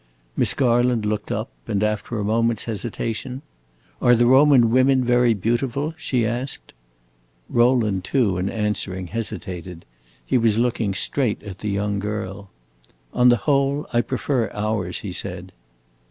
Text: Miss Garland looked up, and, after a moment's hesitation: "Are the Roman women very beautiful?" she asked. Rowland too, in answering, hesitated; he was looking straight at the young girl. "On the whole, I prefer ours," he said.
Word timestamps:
Miss 0.35 0.55
Garland 0.55 1.05
looked 1.05 1.31
up, 1.31 1.51
and, 1.67 1.83
after 1.83 2.17
a 2.17 2.23
moment's 2.23 2.63
hesitation: 2.63 3.43
"Are 4.01 4.15
the 4.15 4.25
Roman 4.25 4.71
women 4.71 5.05
very 5.05 5.35
beautiful?" 5.35 5.93
she 5.95 6.25
asked. 6.25 6.73
Rowland 7.49 8.03
too, 8.03 8.39
in 8.39 8.49
answering, 8.49 9.05
hesitated; 9.05 9.85
he 10.25 10.39
was 10.39 10.57
looking 10.57 10.95
straight 10.95 11.43
at 11.43 11.59
the 11.59 11.69
young 11.69 11.99
girl. 11.99 12.49
"On 13.13 13.29
the 13.29 13.37
whole, 13.45 13.85
I 13.93 14.01
prefer 14.01 14.49
ours," 14.55 15.01
he 15.01 15.11
said. 15.11 15.51